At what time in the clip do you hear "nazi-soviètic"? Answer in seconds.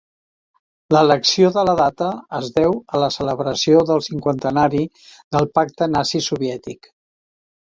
5.93-6.91